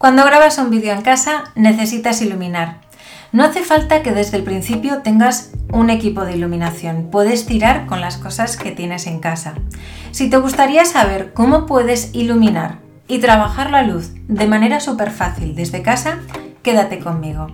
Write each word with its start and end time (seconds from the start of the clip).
Cuando 0.00 0.24
grabas 0.24 0.56
un 0.56 0.70
vídeo 0.70 0.94
en 0.94 1.02
casa 1.02 1.44
necesitas 1.54 2.22
iluminar. 2.22 2.80
No 3.32 3.44
hace 3.44 3.62
falta 3.62 4.00
que 4.02 4.12
desde 4.12 4.38
el 4.38 4.44
principio 4.44 5.02
tengas 5.02 5.50
un 5.74 5.90
equipo 5.90 6.24
de 6.24 6.36
iluminación, 6.36 7.10
puedes 7.12 7.44
tirar 7.44 7.84
con 7.84 8.00
las 8.00 8.16
cosas 8.16 8.56
que 8.56 8.70
tienes 8.70 9.06
en 9.06 9.20
casa. 9.20 9.56
Si 10.10 10.30
te 10.30 10.38
gustaría 10.38 10.86
saber 10.86 11.34
cómo 11.34 11.66
puedes 11.66 12.14
iluminar 12.14 12.78
y 13.08 13.18
trabajar 13.18 13.70
la 13.70 13.82
luz 13.82 14.12
de 14.26 14.46
manera 14.46 14.80
súper 14.80 15.10
fácil 15.10 15.54
desde 15.54 15.82
casa, 15.82 16.20
quédate 16.62 16.98
conmigo. 17.00 17.48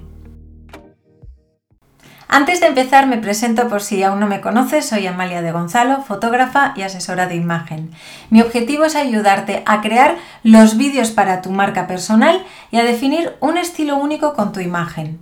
Antes 2.29 2.61
de 2.61 2.66
empezar 2.66 3.06
me 3.06 3.18
presento 3.18 3.68
por 3.68 3.82
si 3.82 4.02
aún 4.02 4.18
no 4.18 4.26
me 4.26 4.40
conoces, 4.40 4.86
soy 4.86 5.06
Amalia 5.06 5.43
de 5.43 5.52
Gonzalo, 5.52 6.02
fotógrafa 6.02 6.75
y 6.76 6.82
asesora 6.82 7.29
de 7.29 7.36
imagen. 7.36 7.93
Mi 8.30 8.43
objetivo 8.43 8.84
es 8.84 8.96
ayudarte 8.96 9.62
a 9.64 9.80
crear 9.80 10.16
los 10.43 10.76
vídeos 10.76 11.12
para 11.12 11.40
tu 11.40 11.50
marca 11.50 11.86
personal 11.86 12.44
y 12.72 12.79
a 12.79 12.84
definir 12.84 13.36
un 13.40 13.57
estilo 13.57 13.96
único 13.96 14.34
con 14.34 14.53
tu 14.53 14.58
imagen. 14.58 15.20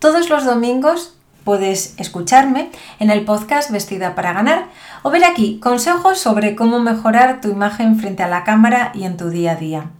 Todos 0.00 0.30
los 0.30 0.44
domingos 0.44 1.16
puedes 1.44 1.94
escucharme 1.98 2.70
en 2.98 3.10
el 3.10 3.24
podcast 3.24 3.70
Vestida 3.70 4.16
para 4.16 4.32
Ganar 4.32 4.66
o 5.02 5.10
ver 5.10 5.24
aquí 5.24 5.60
consejos 5.60 6.18
sobre 6.18 6.56
cómo 6.56 6.80
mejorar 6.80 7.40
tu 7.40 7.50
imagen 7.50 8.00
frente 8.00 8.24
a 8.24 8.28
la 8.28 8.42
cámara 8.42 8.90
y 8.94 9.04
en 9.04 9.16
tu 9.16 9.30
día 9.30 9.52
a 9.52 9.56
día. 9.56 9.90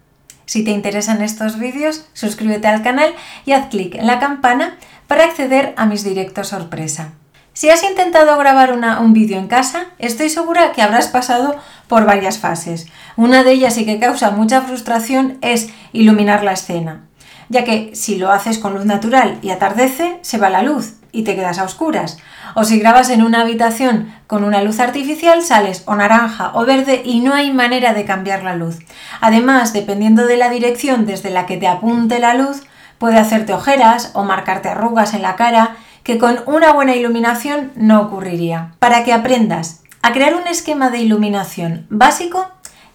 Si 0.47 0.65
te 0.65 0.71
interesan 0.71 1.23
estos 1.23 1.59
vídeos, 1.59 2.07
suscríbete 2.13 2.69
al 2.69 2.83
canal 2.83 3.15
y 3.45 3.53
haz 3.53 3.69
clic 3.69 3.95
en 3.95 4.07
la 4.07 4.19
campana 4.19 4.77
para 5.07 5.25
acceder 5.25 5.75
a 5.77 5.87
mis 5.87 6.05
directos 6.05 6.49
sorpresa. 6.49 7.13
Si 7.55 7.69
has 7.69 7.83
intentado 7.83 8.39
grabar 8.39 8.73
un 8.73 9.13
vídeo 9.13 9.39
en 9.39 9.47
casa, 9.47 9.87
estoy 9.99 10.31
segura 10.31 10.73
que 10.73 10.81
habrás 10.81 11.09
pasado 11.09 11.55
por 11.87 12.07
varias 12.07 12.39
fases. 12.39 12.87
Una 13.17 13.45
de 13.45 13.53
ellas 13.53 13.77
y 13.77 13.85
que 13.85 13.99
causa 13.99 14.31
mucha 14.31 14.63
frustración 14.63 15.37
es 15.43 15.69
iluminar 15.93 16.45
la 16.45 16.53
escena, 16.53 17.03
ya 17.51 17.65
que 17.65 17.95
si 17.95 18.17
lo 18.17 18.33
haces 18.33 18.59
con 18.59 18.73
luz 18.73 18.87
natural 18.87 19.39
y 19.43 19.51
atardece, 19.51 20.19
se 20.23 20.39
va 20.39 20.49
la 20.49 20.63
luz 20.63 20.95
y 21.13 21.23
te 21.23 21.37
quedas 21.37 21.59
a 21.59 21.65
oscuras. 21.65 22.19
O 22.55 22.65
si 22.65 22.81
grabas 22.81 23.11
en 23.11 23.23
una 23.23 23.43
habitación 23.43 24.13
con 24.27 24.43
una 24.45 24.63
luz 24.63 24.81
artificial, 24.81 25.43
sales 25.43 25.83
o 25.87 25.95
naranja 25.95 26.53
o 26.55 26.65
verde 26.65 27.03
y 27.05 27.21
no 27.21 27.35
hay 27.35 27.53
manera 27.53 27.95
de 27.95 28.05
cambiar 28.05 28.43
la 28.43 28.57
luz. 28.57 28.79
Además, 29.21 29.73
dependiendo 29.73 30.27
de 30.27 30.39
la 30.39 30.51
dirección 30.51 31.07
desde 31.07 31.31
la 31.31 31.47
que 31.47 31.59
te 31.59 31.69
apunte 31.69 32.19
la 32.19 32.35
luz, 32.35 32.63
puede 32.99 33.19
hacerte 33.19 33.53
ojeras 33.53 34.11
o 34.15 34.25
marcarte 34.25 34.71
arrugas 34.71 35.15
en 35.15 35.23
la 35.23 35.37
cara 35.37 35.77
que 36.03 36.19
con 36.19 36.41
una 36.47 36.73
buena 36.73 36.97
iluminación 36.97 37.73
no 37.77 38.01
ocurriría. 38.01 38.73
Para 38.79 39.05
que 39.05 39.13
aprendas 39.13 39.83
a 40.03 40.13
crear 40.13 40.35
un 40.35 40.49
esquema 40.49 40.91
de 40.91 40.99
iluminación 40.99 41.87
básico, 41.91 42.51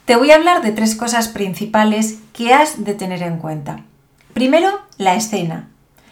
te 0.06 0.16
voy 0.16 0.32
a 0.32 0.36
hablar 0.36 0.62
de 0.62 0.72
tres 0.72 0.96
cosas 0.96 1.28
principales 1.28 2.20
que 2.34 2.54
has 2.54 2.84
de 2.84 2.94
tener 2.94 3.22
en 3.24 3.38
cuenta. 3.38 3.82
Primero, 4.34 4.82
la 4.98 5.16
escena. 5.16 5.68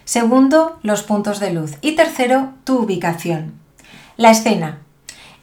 Segundo, 0.05 0.77
los 0.83 1.01
puntos 1.01 1.39
de 1.39 1.51
luz. 1.51 1.73
Y 1.81 1.93
tercero, 1.93 2.49
tu 2.63 2.77
ubicación. 2.77 3.53
La 4.17 4.29
escena. 4.29 4.77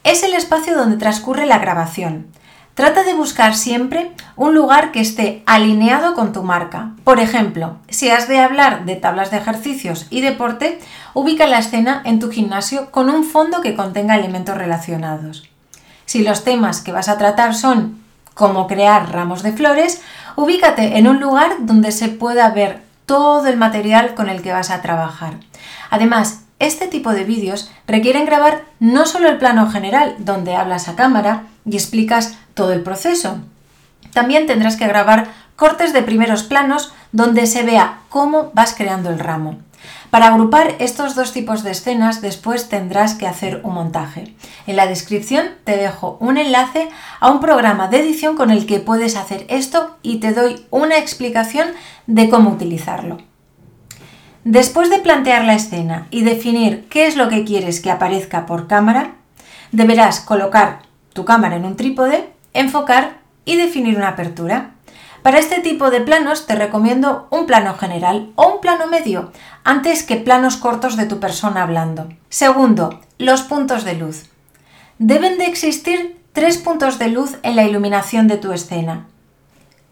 Es 0.04 0.22
el 0.22 0.34
espacio 0.34 0.76
donde 0.76 0.96
transcurre 0.96 1.46
la 1.46 1.58
grabación. 1.58 2.28
Trata 2.74 3.02
de 3.02 3.12
buscar 3.12 3.56
siempre 3.56 4.12
un 4.36 4.54
lugar 4.54 4.92
que 4.92 5.00
esté 5.00 5.42
alineado 5.46 6.14
con 6.14 6.32
tu 6.32 6.44
marca. 6.44 6.92
Por 7.02 7.18
ejemplo, 7.18 7.76
si 7.88 8.08
has 8.08 8.28
de 8.28 8.38
hablar 8.38 8.84
de 8.86 8.94
tablas 8.94 9.32
de 9.32 9.38
ejercicios 9.38 10.06
y 10.10 10.20
deporte, 10.20 10.78
ubica 11.12 11.46
la 11.48 11.58
escena 11.58 12.00
en 12.04 12.20
tu 12.20 12.30
gimnasio 12.30 12.90
con 12.92 13.10
un 13.10 13.24
fondo 13.24 13.62
que 13.62 13.74
contenga 13.74 14.16
elementos 14.16 14.56
relacionados. 14.56 15.50
Si 16.06 16.22
los 16.22 16.44
temas 16.44 16.80
que 16.80 16.92
vas 16.92 17.08
a 17.08 17.18
tratar 17.18 17.56
son 17.56 18.00
cómo 18.34 18.68
crear 18.68 19.12
ramos 19.12 19.42
de 19.42 19.52
flores, 19.52 20.00
ubícate 20.36 20.98
en 20.98 21.08
un 21.08 21.20
lugar 21.20 21.50
donde 21.60 21.90
se 21.90 22.08
pueda 22.08 22.48
ver 22.50 22.91
todo 23.12 23.46
el 23.46 23.58
material 23.58 24.14
con 24.14 24.30
el 24.30 24.40
que 24.40 24.54
vas 24.54 24.70
a 24.70 24.80
trabajar. 24.80 25.34
Además, 25.90 26.44
este 26.58 26.86
tipo 26.86 27.12
de 27.12 27.24
vídeos 27.24 27.70
requieren 27.86 28.24
grabar 28.24 28.62
no 28.80 29.04
solo 29.04 29.28
el 29.28 29.36
plano 29.36 29.70
general, 29.70 30.14
donde 30.20 30.56
hablas 30.56 30.88
a 30.88 30.96
cámara 30.96 31.42
y 31.66 31.74
explicas 31.74 32.38
todo 32.54 32.72
el 32.72 32.80
proceso. 32.82 33.36
También 34.14 34.46
tendrás 34.46 34.76
que 34.76 34.86
grabar 34.86 35.26
cortes 35.56 35.92
de 35.92 36.00
primeros 36.00 36.42
planos 36.42 36.94
donde 37.12 37.46
se 37.46 37.64
vea 37.64 37.98
cómo 38.08 38.50
vas 38.54 38.72
creando 38.74 39.10
el 39.10 39.18
ramo. 39.18 39.58
Para 40.08 40.28
agrupar 40.28 40.76
estos 40.78 41.14
dos 41.14 41.34
tipos 41.34 41.62
de 41.64 41.72
escenas 41.72 42.22
después 42.22 42.70
tendrás 42.70 43.14
que 43.14 43.26
hacer 43.26 43.60
un 43.62 43.74
montaje. 43.74 44.34
En 44.66 44.76
la 44.76 44.86
descripción 44.86 45.46
te 45.64 45.76
dejo 45.76 46.16
un 46.20 46.38
enlace 46.38 46.88
a 47.20 47.30
un 47.30 47.40
programa 47.40 47.88
de 47.88 48.00
edición 48.00 48.36
con 48.36 48.50
el 48.50 48.66
que 48.66 48.80
puedes 48.80 49.16
hacer 49.16 49.44
esto 49.48 49.96
y 50.02 50.18
te 50.18 50.32
doy 50.32 50.66
una 50.70 50.98
explicación 50.98 51.68
de 52.06 52.28
cómo 52.28 52.50
utilizarlo. 52.50 53.18
Después 54.44 54.90
de 54.90 54.98
plantear 54.98 55.44
la 55.44 55.54
escena 55.54 56.08
y 56.10 56.22
definir 56.22 56.88
qué 56.88 57.06
es 57.06 57.16
lo 57.16 57.28
que 57.28 57.44
quieres 57.44 57.80
que 57.80 57.90
aparezca 57.90 58.46
por 58.46 58.66
cámara, 58.66 59.14
deberás 59.70 60.20
colocar 60.20 60.82
tu 61.12 61.24
cámara 61.24 61.56
en 61.56 61.64
un 61.64 61.76
trípode, 61.76 62.32
enfocar 62.52 63.18
y 63.44 63.56
definir 63.56 63.96
una 63.96 64.08
apertura. 64.08 64.72
Para 65.22 65.38
este 65.38 65.60
tipo 65.60 65.90
de 65.90 66.00
planos 66.00 66.46
te 66.46 66.56
recomiendo 66.56 67.28
un 67.30 67.46
plano 67.46 67.74
general 67.74 68.32
o 68.34 68.54
un 68.54 68.60
plano 68.60 68.88
medio, 68.88 69.30
antes 69.62 70.02
que 70.02 70.16
planos 70.16 70.56
cortos 70.56 70.96
de 70.96 71.06
tu 71.06 71.20
persona 71.20 71.62
hablando. 71.62 72.08
Segundo, 72.28 73.00
los 73.18 73.42
puntos 73.42 73.84
de 73.84 73.94
luz. 73.94 74.31
Deben 75.04 75.36
de 75.36 75.46
existir 75.46 76.16
tres 76.32 76.58
puntos 76.58 77.00
de 77.00 77.08
luz 77.08 77.36
en 77.42 77.56
la 77.56 77.64
iluminación 77.64 78.28
de 78.28 78.36
tu 78.36 78.52
escena. 78.52 79.08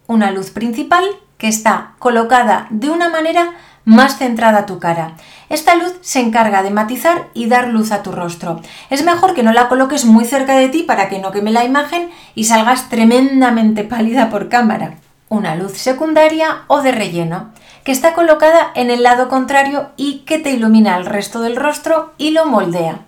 Una 0.07 0.31
luz 0.31 0.51
principal 0.51 1.03
que 1.37 1.49
está 1.49 1.95
colocada 1.99 2.69
de 2.71 2.91
una 2.91 3.09
manera 3.09 3.55
más 3.85 4.19
centrada 4.19 4.61
a 4.61 4.67
tu 4.67 4.79
cara. 4.79 5.17
Esta 5.49 5.75
luz 5.75 5.95
se 6.01 6.21
encarga 6.21 6.63
de 6.63 6.71
matizar 6.71 7.27
y 7.35 7.49
dar 7.49 7.67
luz 7.67 7.91
a 7.91 8.05
tu 8.05 8.13
rostro. 8.13 8.61
Es 8.89 9.03
mejor 9.03 9.35
que 9.35 9.43
no 9.43 9.53
la 9.53 9.69
coloques 9.69 10.05
muy 10.05 10.25
cerca 10.25 10.57
de 10.57 10.69
ti 10.69 10.85
para 10.85 11.09
que 11.09 11.19
no 11.19 11.33
queme 11.33 11.51
la 11.51 11.65
imagen 11.65 12.11
y 12.37 12.45
salgas 12.45 12.89
tremendamente 12.89 13.83
pálida 13.83 14.31
por 14.31 14.49
cámara. 14.49 14.95
Una 15.29 15.57
luz 15.57 15.73
secundaria 15.73 16.63
o 16.69 16.83
de 16.83 16.93
relleno, 16.93 17.51
que 17.83 17.91
está 17.91 18.15
colocada 18.15 18.71
en 18.77 18.93
el 18.93 19.03
lado 19.03 19.29
contrario 19.29 19.91
y 19.97 20.21
que 20.21 20.39
te 20.39 20.53
ilumina 20.53 20.97
el 20.97 21.05
resto 21.05 21.41
del 21.41 21.57
rostro 21.57 22.13
y 22.17 22.31
lo 22.31 22.47
moldea. 22.47 23.01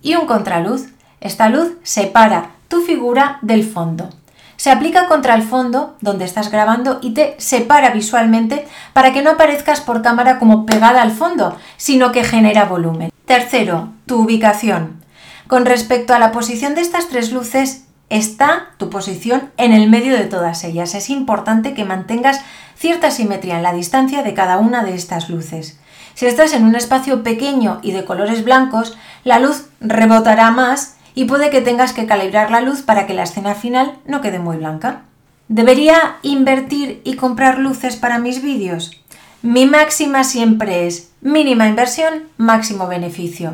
Y 0.00 0.14
un 0.14 0.26
contraluz. 0.26 0.90
Esta 1.20 1.48
luz 1.48 1.74
separa 1.82 2.50
tu 2.68 2.82
figura 2.82 3.38
del 3.42 3.64
fondo. 3.64 4.10
Se 4.56 4.70
aplica 4.70 5.08
contra 5.08 5.34
el 5.34 5.42
fondo 5.42 5.96
donde 6.00 6.24
estás 6.24 6.50
grabando 6.50 6.98
y 7.02 7.12
te 7.12 7.34
separa 7.38 7.90
visualmente 7.90 8.66
para 8.92 9.12
que 9.12 9.22
no 9.22 9.30
aparezcas 9.30 9.80
por 9.80 10.02
cámara 10.02 10.38
como 10.38 10.64
pegada 10.64 11.02
al 11.02 11.10
fondo, 11.10 11.56
sino 11.76 12.12
que 12.12 12.24
genera 12.24 12.64
volumen. 12.64 13.10
Tercero, 13.26 13.90
tu 14.06 14.20
ubicación. 14.22 15.02
Con 15.48 15.66
respecto 15.66 16.14
a 16.14 16.18
la 16.18 16.32
posición 16.32 16.74
de 16.74 16.80
estas 16.80 17.08
tres 17.08 17.32
luces, 17.32 17.84
está 18.10 18.68
tu 18.78 18.90
posición 18.90 19.50
en 19.56 19.72
el 19.72 19.90
medio 19.90 20.16
de 20.16 20.24
todas 20.24 20.64
ellas. 20.64 20.94
Es 20.94 21.10
importante 21.10 21.74
que 21.74 21.84
mantengas 21.84 22.40
cierta 22.76 23.10
simetría 23.10 23.56
en 23.56 23.62
la 23.62 23.72
distancia 23.72 24.22
de 24.22 24.34
cada 24.34 24.58
una 24.58 24.84
de 24.84 24.94
estas 24.94 25.28
luces. 25.28 25.78
Si 26.14 26.26
estás 26.26 26.52
en 26.52 26.64
un 26.64 26.76
espacio 26.76 27.22
pequeño 27.22 27.80
y 27.82 27.92
de 27.92 28.04
colores 28.04 28.44
blancos, 28.44 28.96
la 29.24 29.40
luz 29.40 29.66
rebotará 29.80 30.50
más 30.50 30.93
y 31.14 31.24
puede 31.24 31.50
que 31.50 31.60
tengas 31.60 31.92
que 31.92 32.06
calibrar 32.06 32.50
la 32.50 32.60
luz 32.60 32.82
para 32.82 33.06
que 33.06 33.14
la 33.14 33.22
escena 33.22 33.54
final 33.54 33.98
no 34.06 34.20
quede 34.20 34.38
muy 34.38 34.56
blanca. 34.56 35.02
¿Debería 35.48 36.16
invertir 36.22 37.00
y 37.04 37.14
comprar 37.14 37.58
luces 37.58 37.96
para 37.96 38.18
mis 38.18 38.42
vídeos? 38.42 39.00
Mi 39.42 39.66
máxima 39.66 40.24
siempre 40.24 40.86
es 40.86 41.10
mínima 41.20 41.68
inversión, 41.68 42.24
máximo 42.38 42.86
beneficio. 42.86 43.52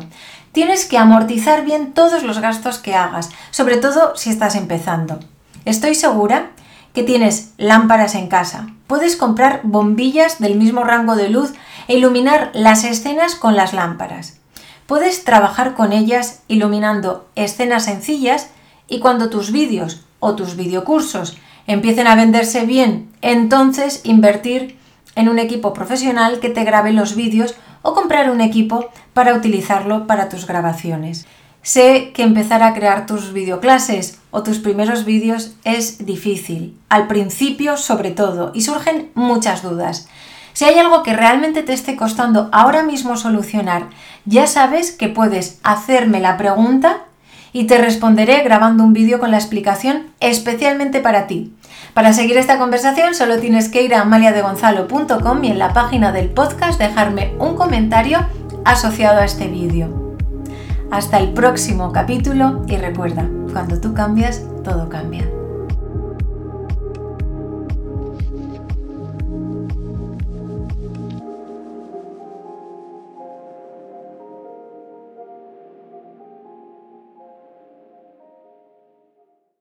Tienes 0.53 0.85
que 0.85 0.97
amortizar 0.97 1.63
bien 1.63 1.93
todos 1.93 2.23
los 2.23 2.39
gastos 2.39 2.79
que 2.79 2.95
hagas, 2.95 3.29
sobre 3.51 3.77
todo 3.77 4.15
si 4.15 4.29
estás 4.29 4.55
empezando. 4.55 5.19
Estoy 5.65 5.95
segura 5.95 6.51
que 6.93 7.03
tienes 7.03 7.53
lámparas 7.57 8.15
en 8.15 8.27
casa. 8.27 8.67
Puedes 8.87 9.15
comprar 9.15 9.61
bombillas 9.63 10.39
del 10.39 10.55
mismo 10.55 10.83
rango 10.83 11.15
de 11.15 11.29
luz 11.29 11.53
e 11.87 11.97
iluminar 11.97 12.51
las 12.53 12.83
escenas 12.83 13.35
con 13.35 13.55
las 13.55 13.73
lámparas. 13.73 14.40
Puedes 14.91 15.23
trabajar 15.23 15.73
con 15.73 15.93
ellas 15.93 16.41
iluminando 16.49 17.25
escenas 17.35 17.85
sencillas 17.85 18.49
y 18.89 18.99
cuando 18.99 19.29
tus 19.29 19.53
vídeos 19.53 20.01
o 20.19 20.35
tus 20.35 20.57
videocursos 20.57 21.37
empiecen 21.65 22.07
a 22.07 22.15
venderse 22.17 22.65
bien, 22.65 23.09
entonces 23.21 24.01
invertir 24.03 24.77
en 25.15 25.29
un 25.29 25.39
equipo 25.39 25.71
profesional 25.71 26.41
que 26.41 26.49
te 26.49 26.65
grabe 26.65 26.91
los 26.91 27.15
vídeos 27.15 27.55
o 27.83 27.93
comprar 27.93 28.29
un 28.29 28.41
equipo 28.41 28.89
para 29.13 29.33
utilizarlo 29.33 30.07
para 30.07 30.27
tus 30.27 30.45
grabaciones. 30.45 31.25
Sé 31.61 32.11
que 32.13 32.23
empezar 32.23 32.61
a 32.61 32.73
crear 32.73 33.05
tus 33.05 33.31
videoclases 33.31 34.19
o 34.29 34.43
tus 34.43 34.59
primeros 34.59 35.05
vídeos 35.05 35.53
es 35.63 36.05
difícil, 36.05 36.77
al 36.89 37.07
principio 37.07 37.77
sobre 37.77 38.11
todo, 38.11 38.51
y 38.53 38.59
surgen 38.59 39.09
muchas 39.13 39.63
dudas. 39.63 40.09
Si 40.53 40.65
hay 40.65 40.77
algo 40.79 41.03
que 41.03 41.15
realmente 41.15 41.63
te 41.63 41.73
esté 41.73 41.95
costando 41.95 42.49
ahora 42.51 42.83
mismo 42.83 43.17
solucionar, 43.17 43.87
ya 44.25 44.47
sabes 44.47 44.91
que 44.91 45.07
puedes 45.07 45.59
hacerme 45.63 46.19
la 46.19 46.37
pregunta 46.37 47.03
y 47.53 47.65
te 47.65 47.77
responderé 47.77 48.43
grabando 48.43 48.83
un 48.83 48.93
vídeo 48.93 49.19
con 49.19 49.31
la 49.31 49.37
explicación 49.37 50.07
especialmente 50.19 50.99
para 50.99 51.27
ti. 51.27 51.53
Para 51.93 52.13
seguir 52.13 52.37
esta 52.37 52.57
conversación 52.57 53.15
solo 53.15 53.39
tienes 53.39 53.69
que 53.69 53.83
ir 53.83 53.93
a 53.93 54.01
amaliadegonzalo.com 54.01 55.43
y 55.43 55.51
en 55.51 55.59
la 55.59 55.73
página 55.73 56.11
del 56.11 56.29
podcast 56.29 56.79
dejarme 56.79 57.33
un 57.39 57.55
comentario 57.55 58.19
asociado 58.63 59.19
a 59.19 59.25
este 59.25 59.47
vídeo. 59.47 60.15
Hasta 60.91 61.19
el 61.19 61.33
próximo 61.33 61.91
capítulo 61.91 62.63
y 62.67 62.77
recuerda, 62.77 63.25
cuando 63.51 63.79
tú 63.79 63.93
cambias, 63.93 64.41
todo 64.63 64.89
cambia. 64.89 65.40